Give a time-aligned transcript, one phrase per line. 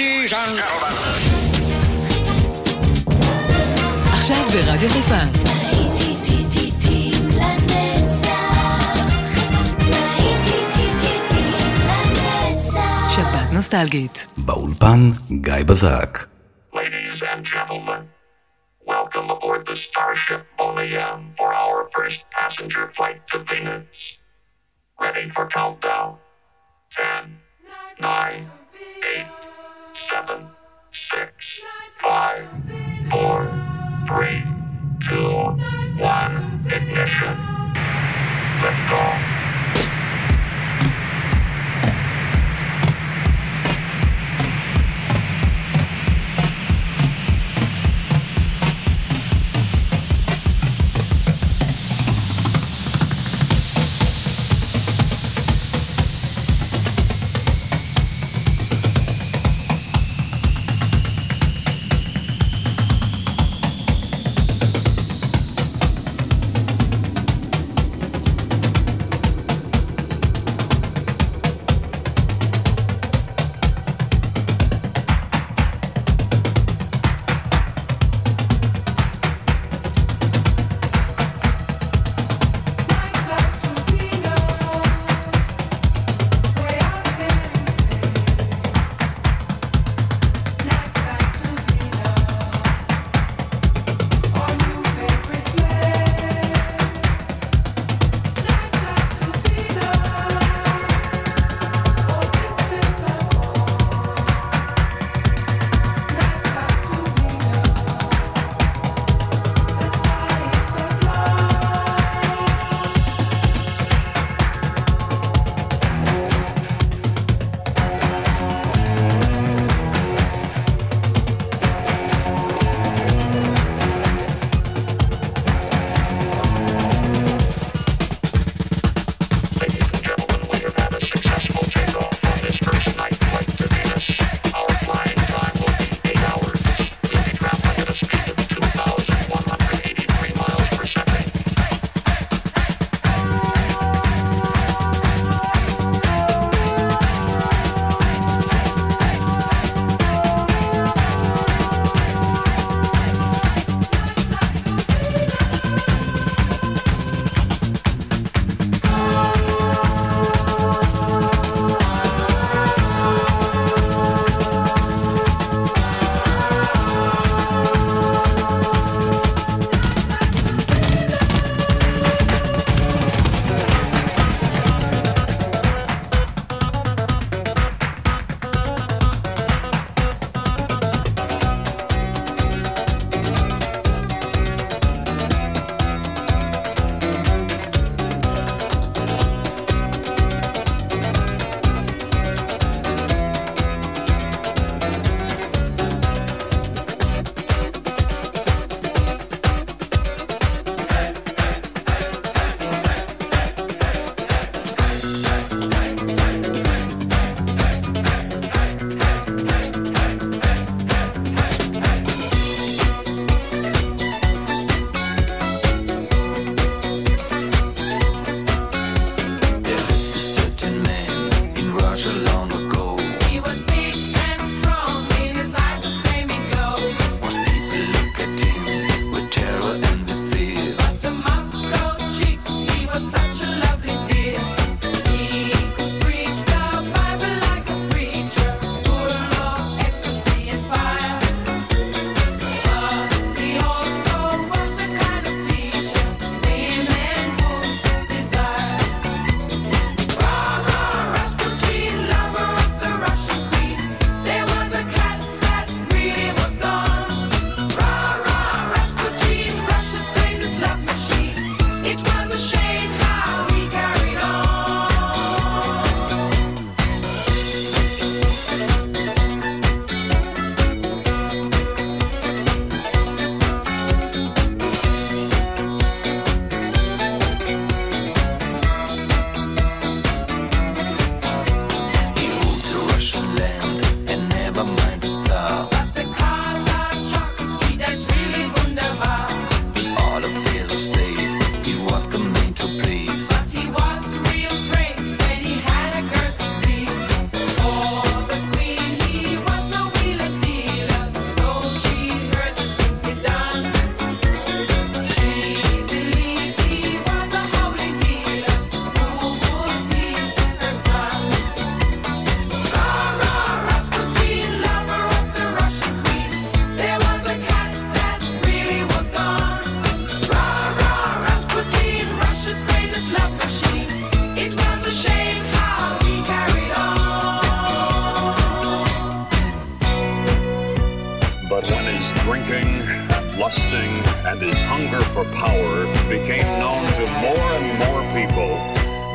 [0.00, 0.94] Ladies and gentlemen.
[4.12, 5.14] עכשיו ברדיו חיפה.
[13.14, 14.26] שבת נוסטלגית.
[14.36, 14.98] באולפן
[15.30, 16.18] גיא בזק.
[16.72, 18.02] Ladies and gentlemen,
[18.86, 23.84] welcome aboard the Starship Boneyam for our first passenger flight to Venus.
[25.00, 26.16] Ready for countdown.
[26.96, 27.36] 10,
[28.00, 28.40] 9,
[29.02, 29.39] 8,
[30.26, 30.46] 7,
[30.92, 31.60] 6,
[32.02, 32.48] 5,
[33.10, 34.44] 4, 3,
[35.08, 35.16] 2,
[35.98, 36.32] 1,
[36.66, 37.36] ignition.
[38.60, 39.39] Lift off.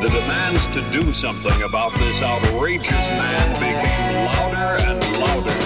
[0.05, 5.64] The demands to do something about this outrageous man became louder and louder.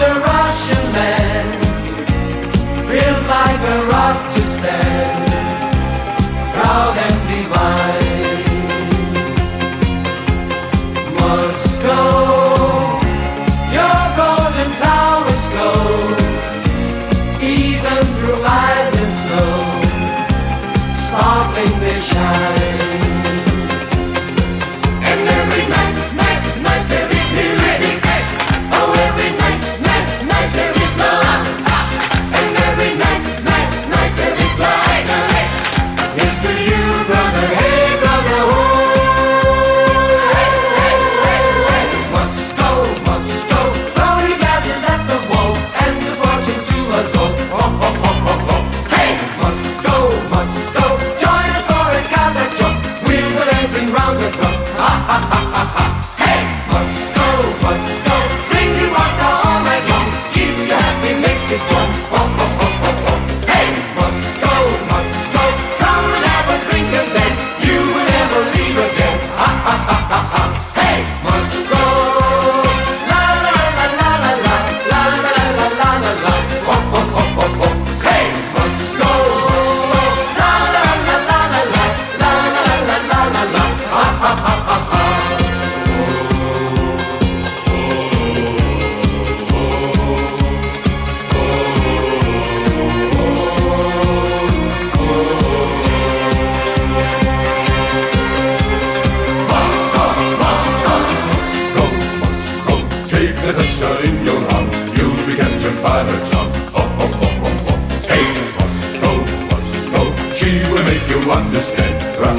[0.00, 1.60] the Russian land,
[2.88, 4.99] built like a rock to stand.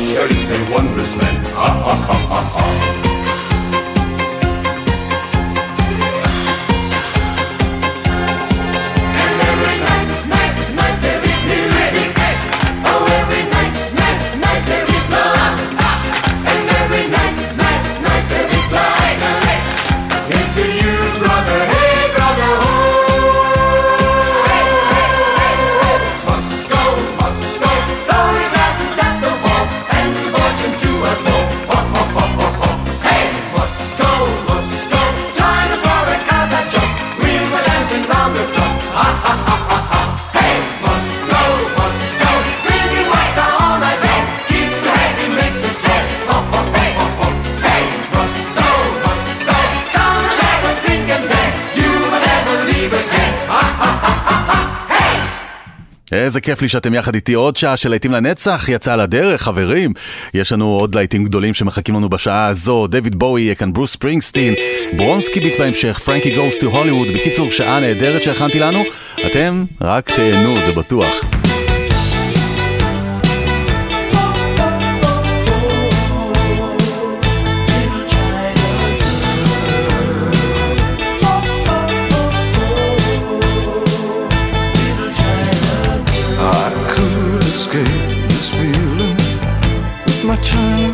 [0.07, 1.45] Shirley's a wondrous man.
[1.45, 3.20] Ha ha ha ha ha.
[56.31, 57.33] איזה כיף לי שאתם יחד איתי.
[57.33, 59.93] עוד שעה של להיטים לנצח, יצאה לדרך, חברים.
[60.33, 64.53] יש לנו עוד להיטים גדולים שמחכים לנו בשעה הזו, דויד בואי יהיה כאן, ברוס ספרינגסטין,
[64.97, 68.83] ברונסקי ביט בהמשך, פרנקי גוס טו הוליווד, בקיצור, שעה נהדרת שהכנתי לנו,
[69.25, 71.15] אתם רק תהנו, זה בטוח.
[90.43, 90.90] trying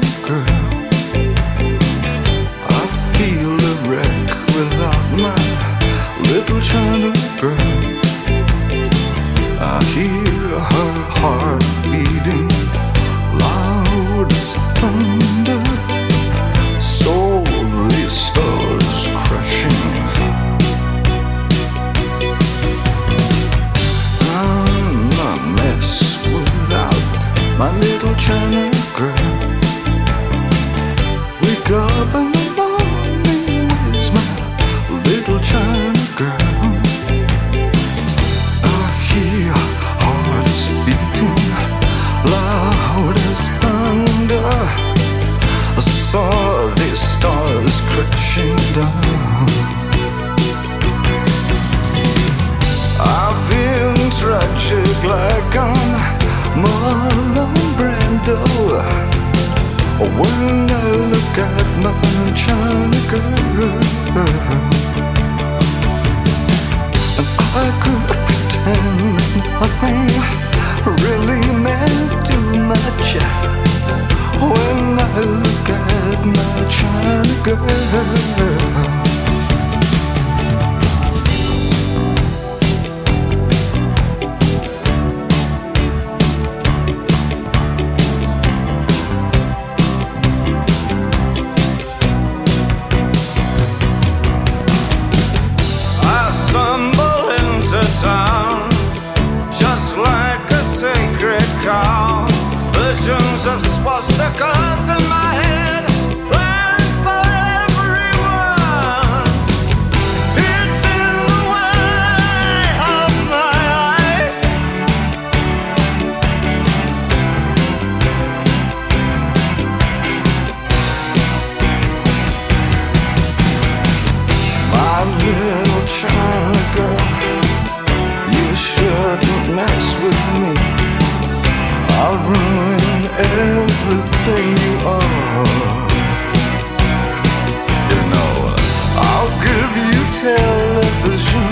[140.28, 141.48] television.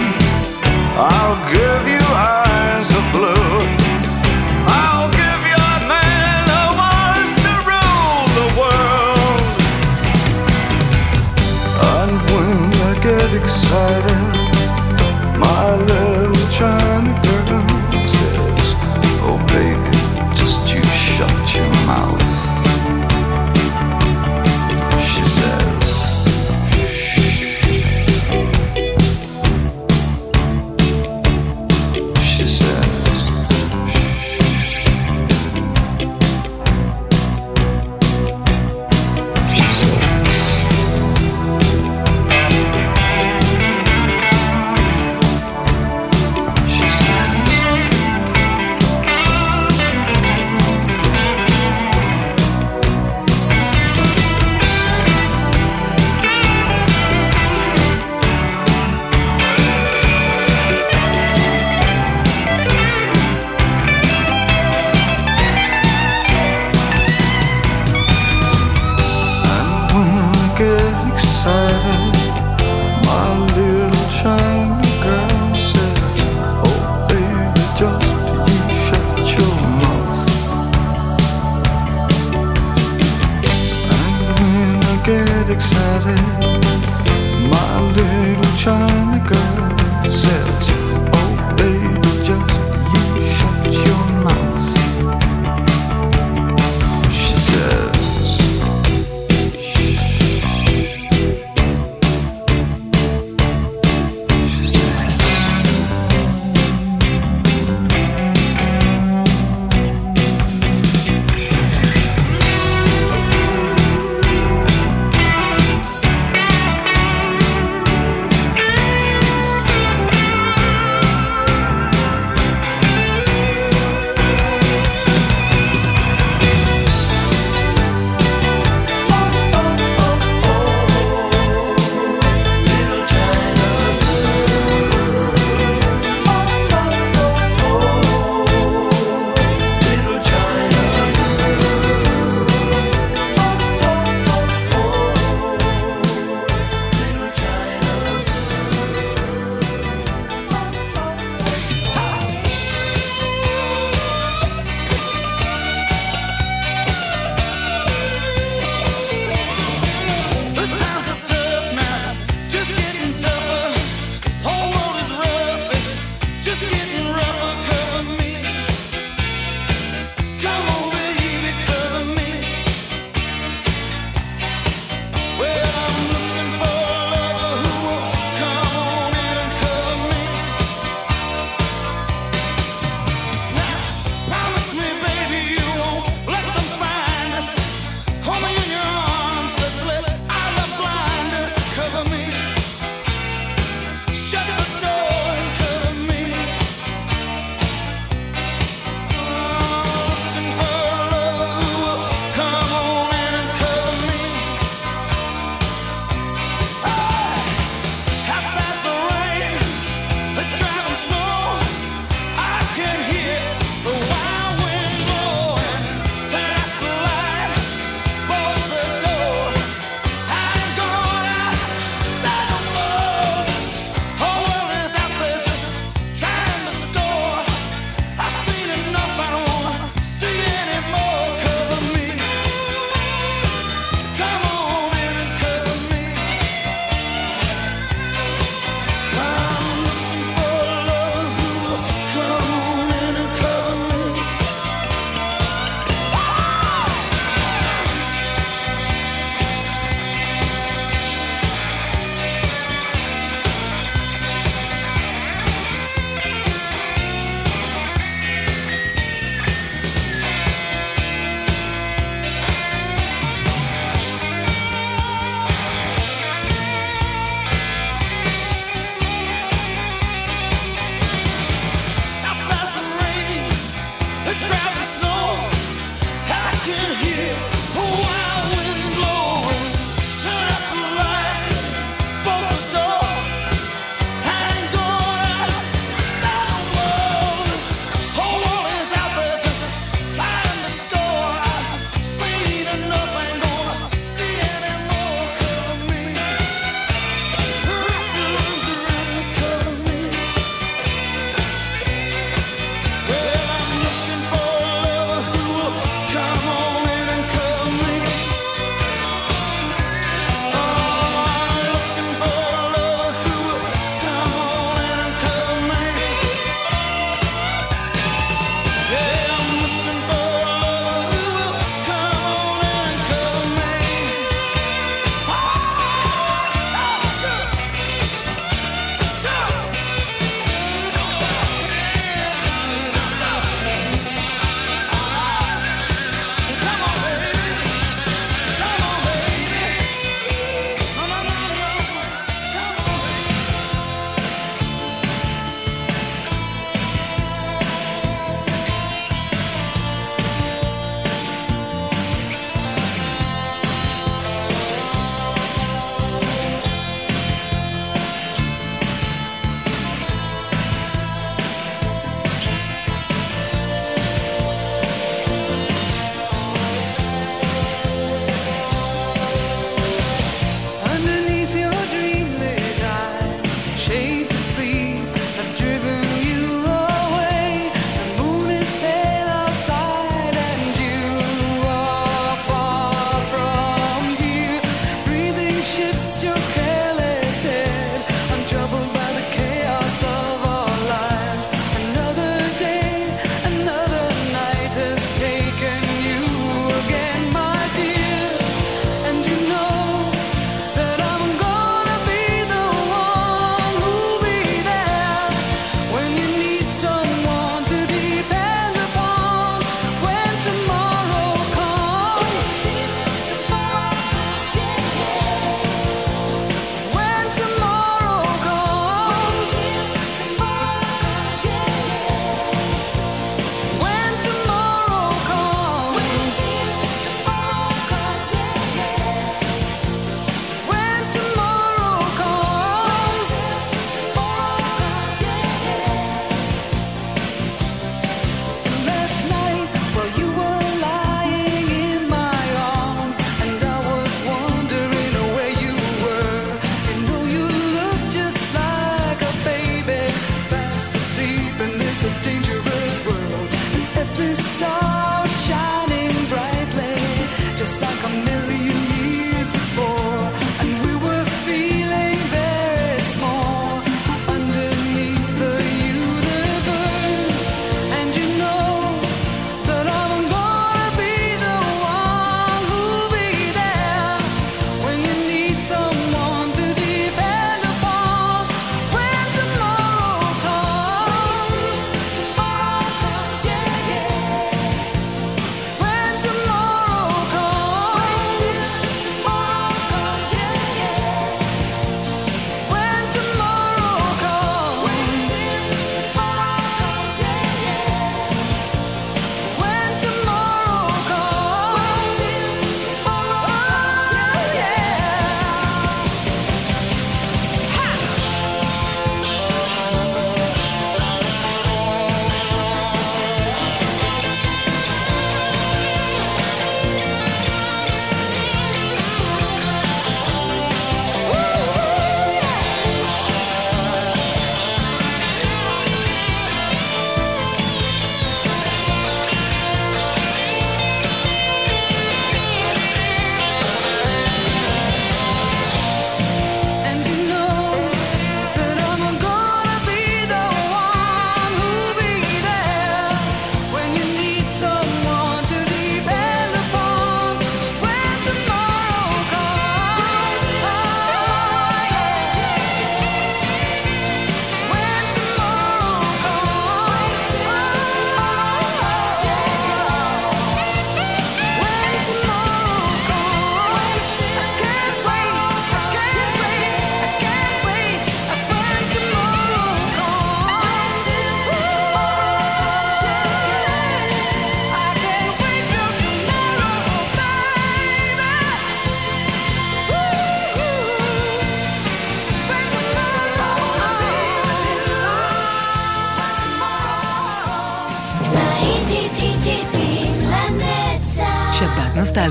[0.97, 3.57] I'll give you eyes of blue.
[4.79, 6.43] I'll give your man
[7.45, 9.45] to rule the world.
[11.93, 12.57] And when
[12.89, 14.04] I get excited.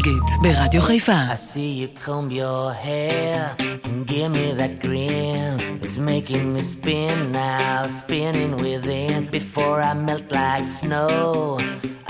[0.04, 1.12] נוסטלגית, ברדיו חיפה.
[1.12, 5.80] I see you comb your hair and give me that grin.
[5.84, 9.20] It's making me spin now, spinning within.
[9.40, 11.60] Before I melt like snow,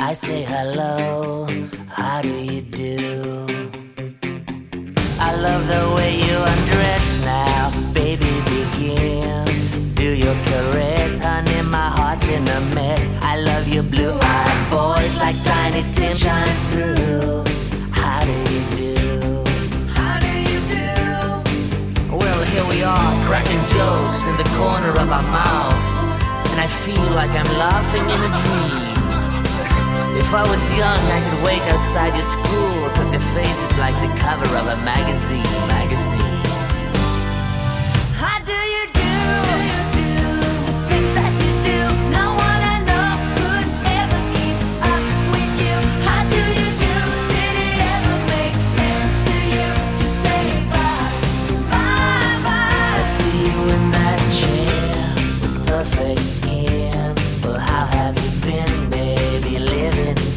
[0.09, 0.95] I say hello.
[1.97, 2.95] How do you do?
[5.27, 7.61] I love the way you undress now,
[7.99, 8.33] baby.
[8.53, 9.45] Begin.
[10.01, 11.61] Do your caress, honey.
[11.77, 13.03] My heart's in a mess.
[13.31, 17.37] I love your blue-eyed voice, like Tiny Tim shines through.
[32.94, 36.33] cause your face is like the cover of a magazine, magazine.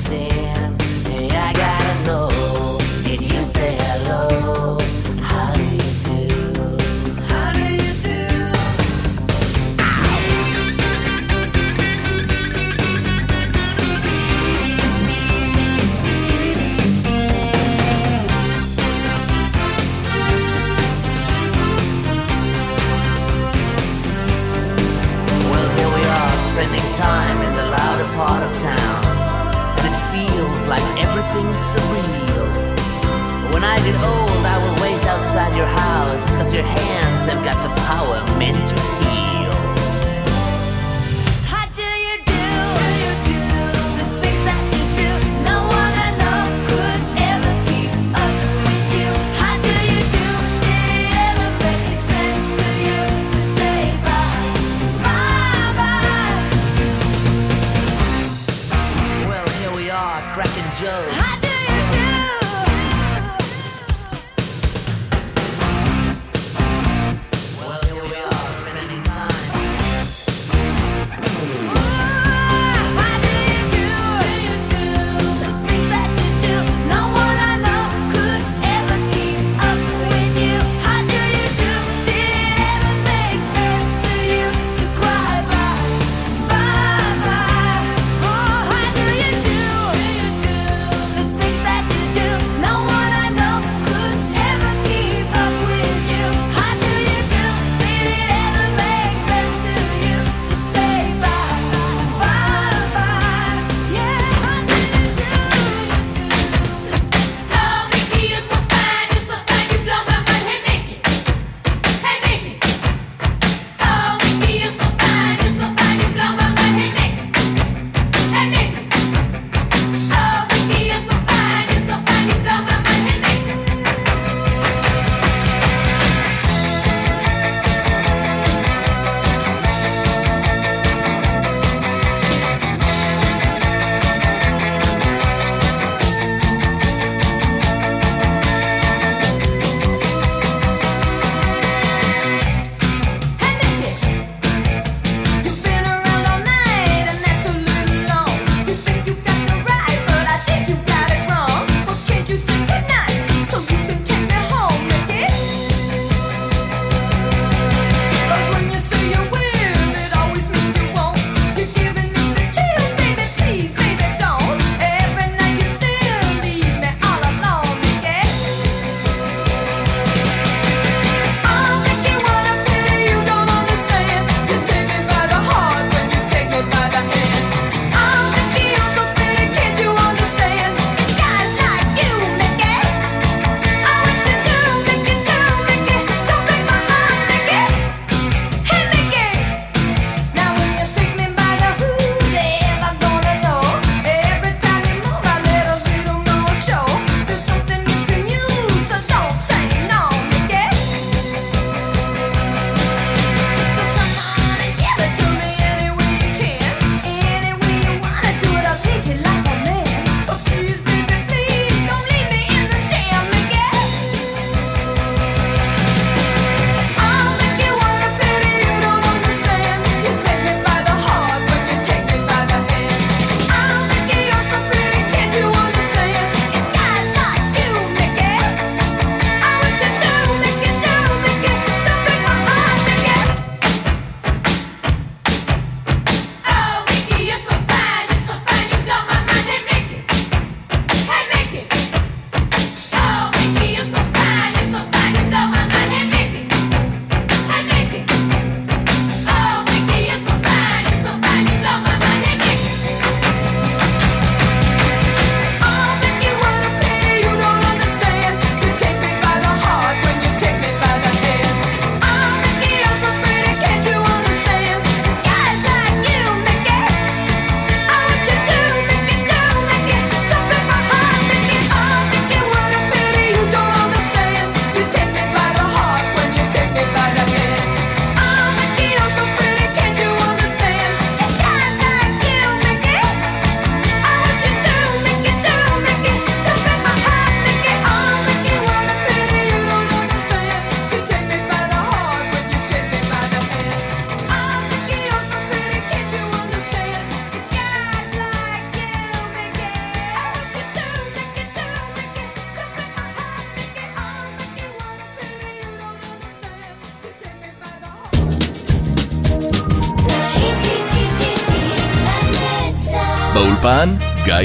[0.07, 0.66] Sin.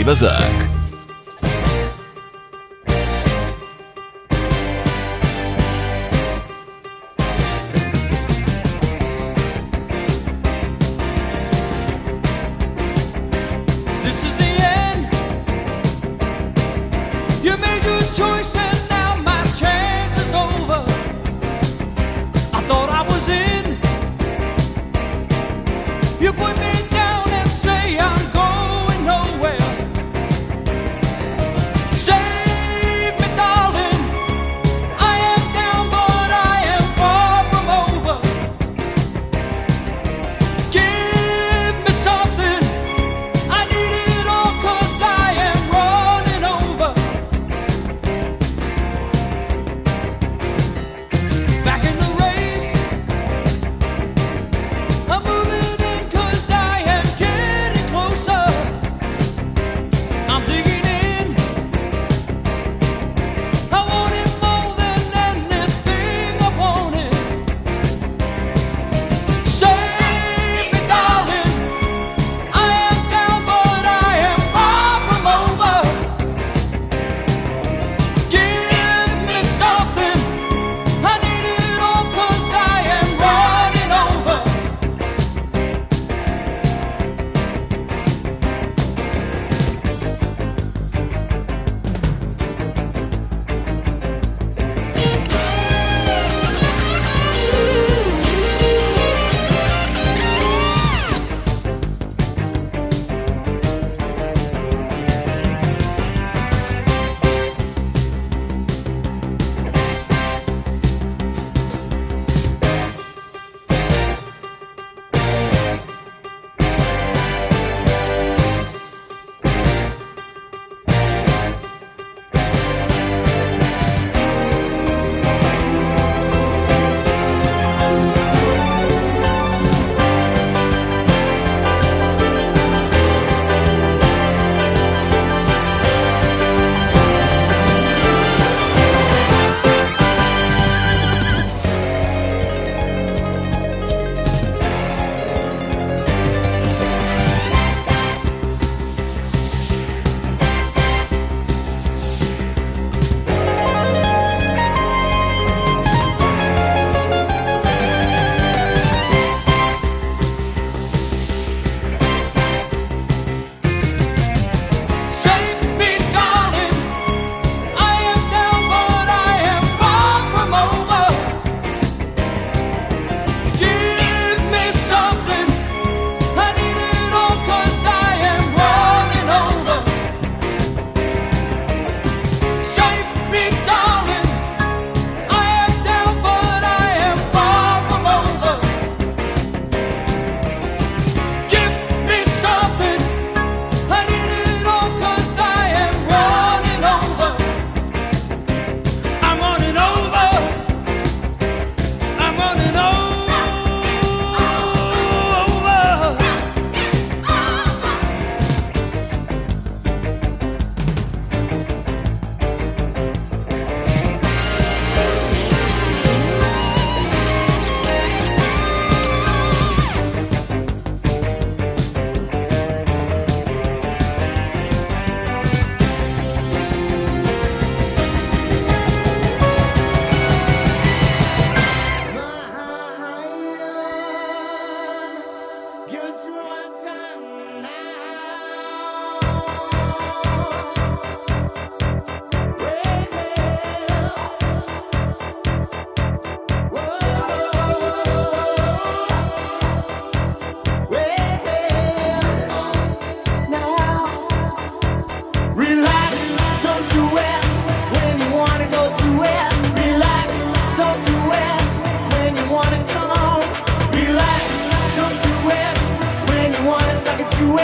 [0.05, 0.52] בזק.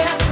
[0.05, 0.28] Suck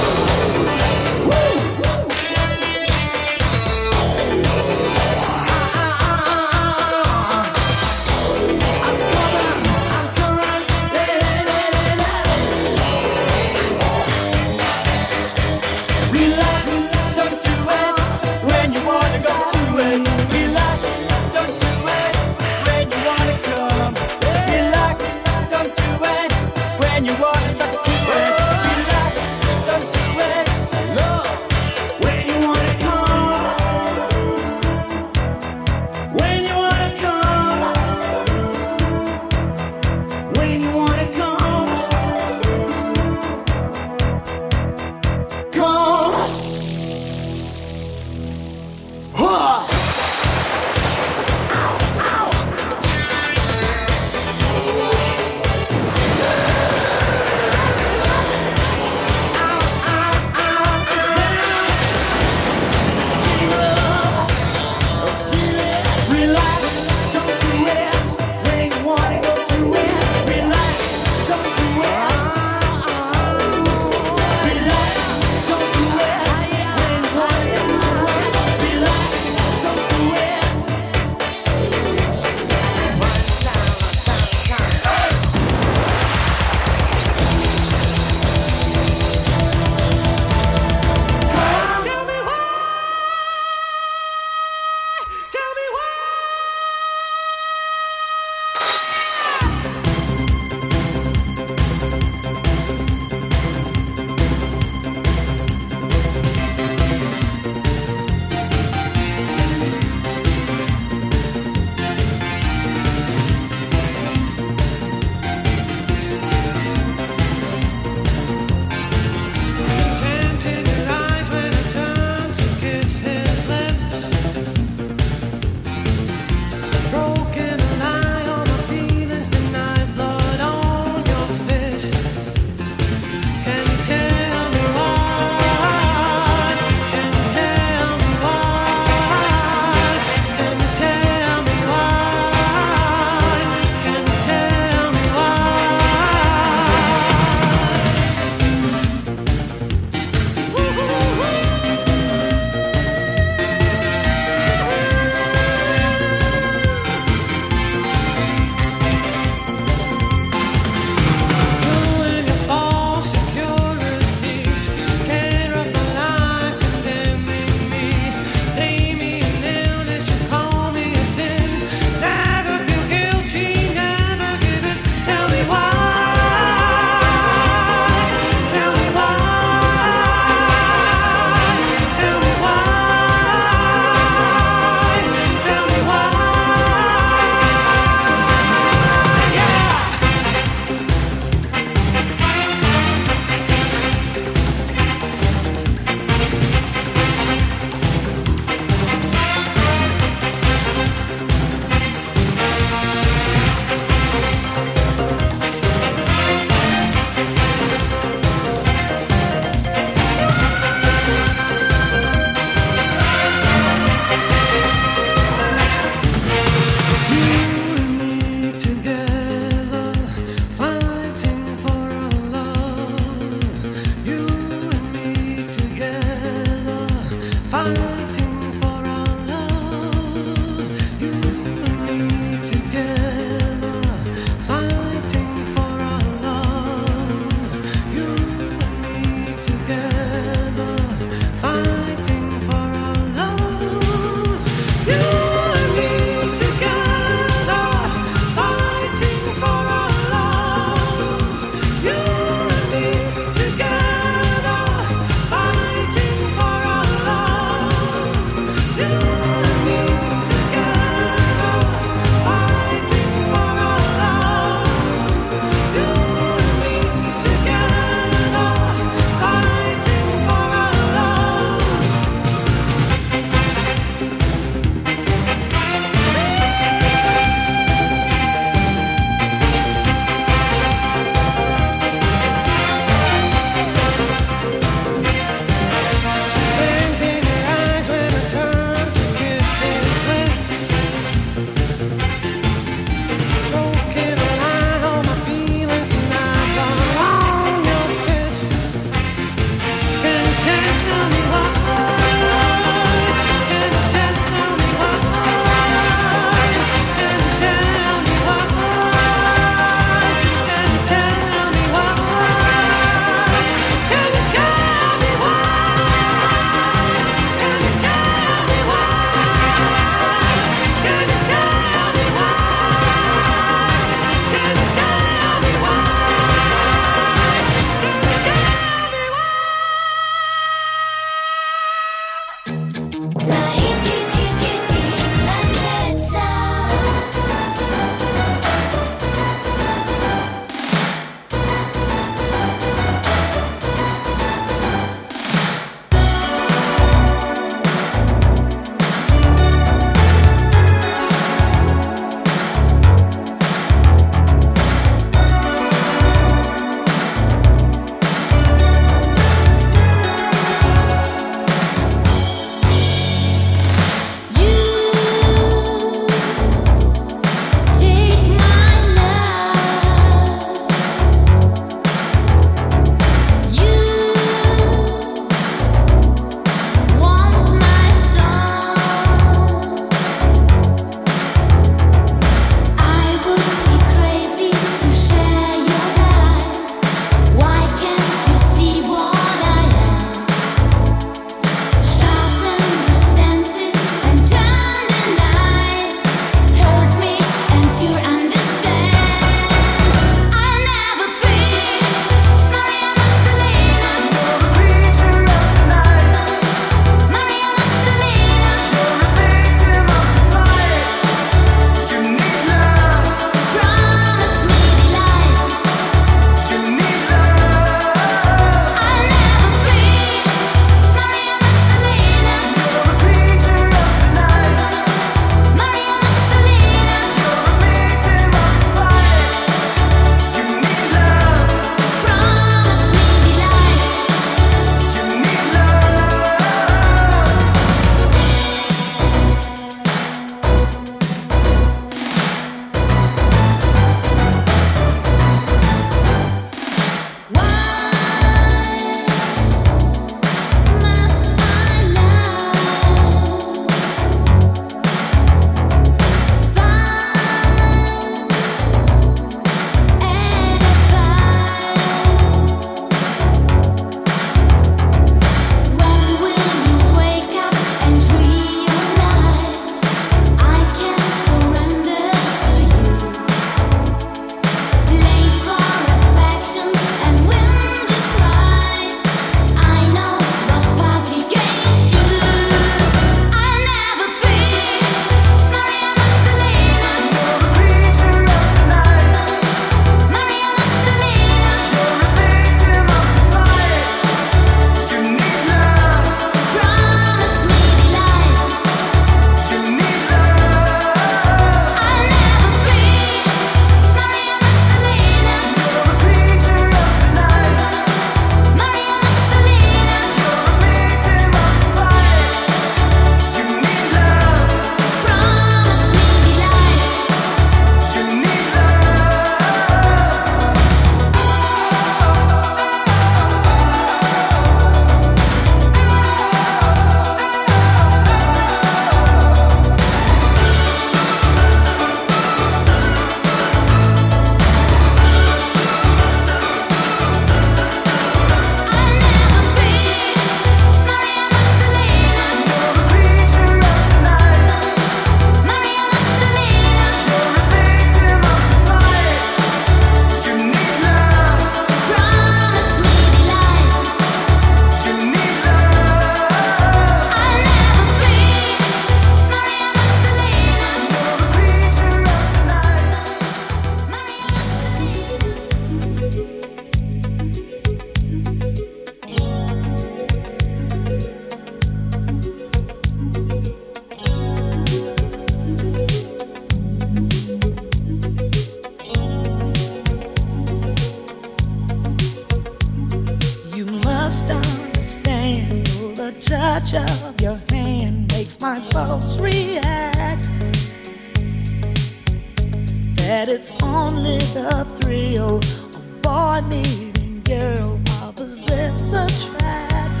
[593.76, 600.00] only the thrill of boy meeting girl opposites attract.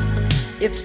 [0.60, 0.82] It's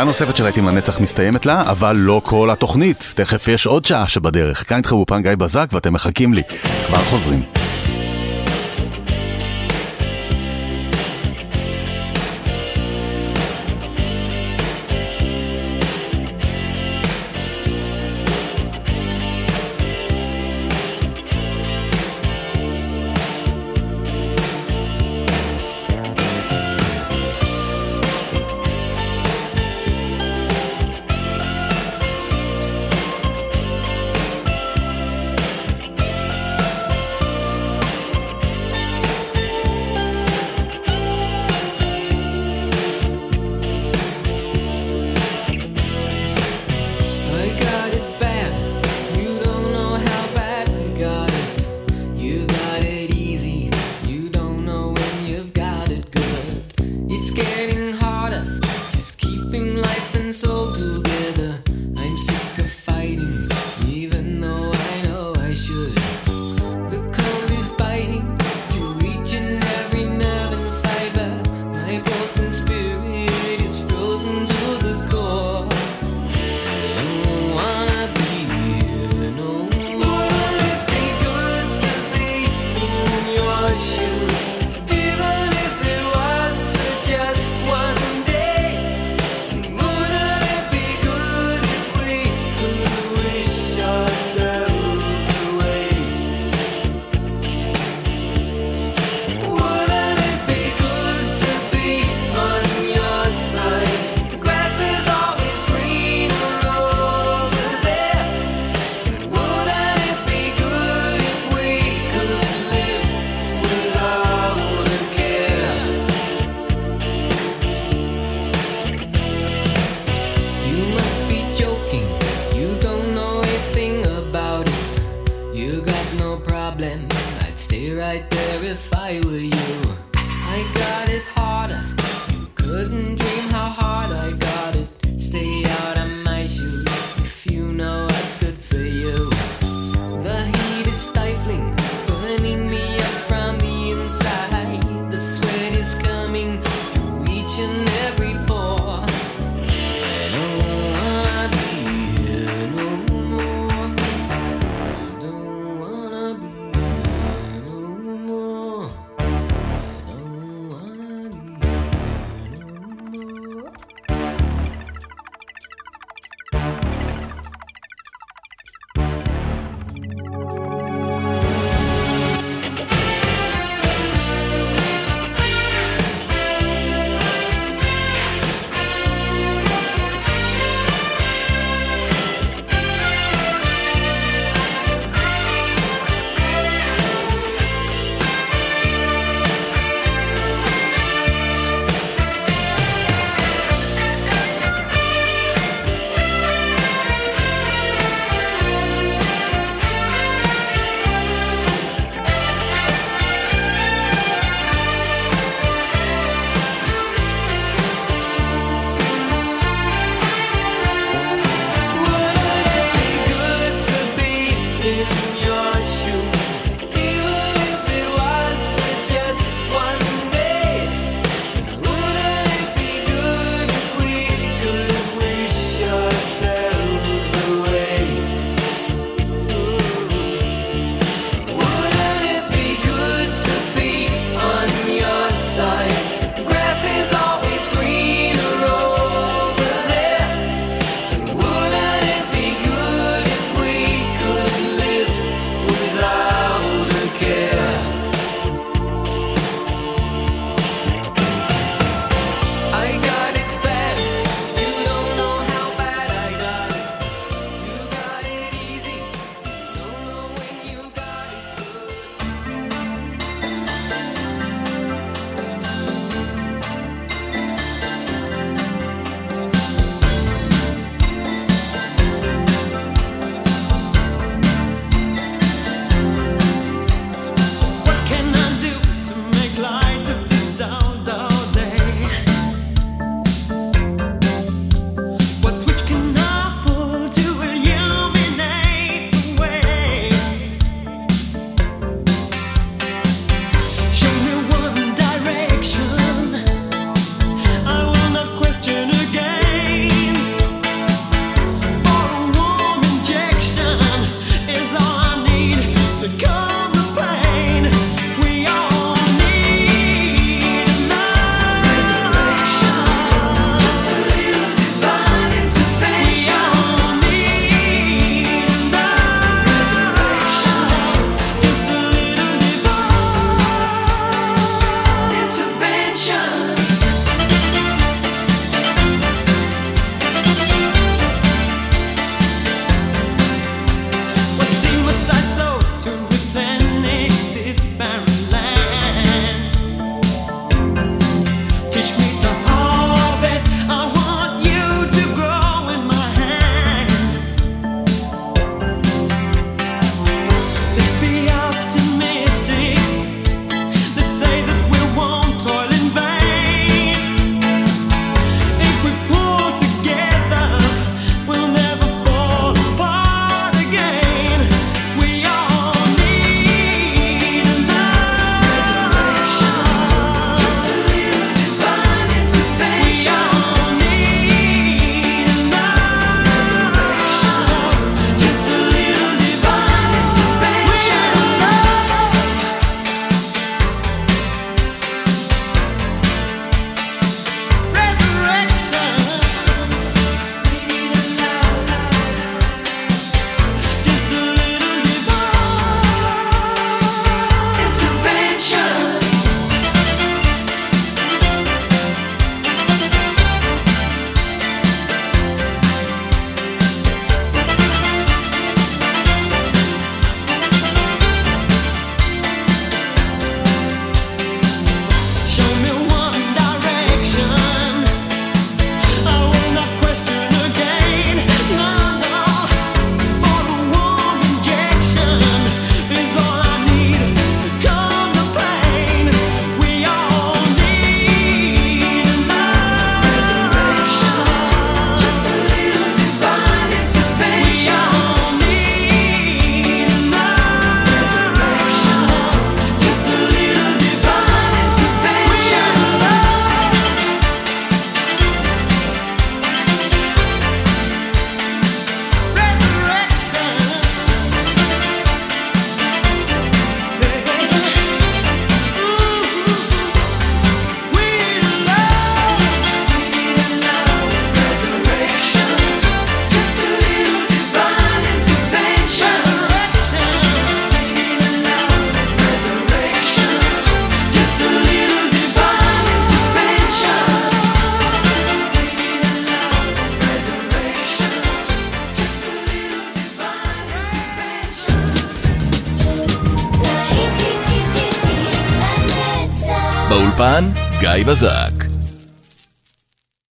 [0.00, 3.12] שעה נוספת של להיטים לנצח מסתיימת לה, אבל לא כל התוכנית.
[3.16, 4.68] תכף יש עוד שעה שבדרך.
[4.68, 6.42] כאן איתך באופן גיא בזק ואתם מחכים לי.
[6.86, 7.59] כבר חוזרים.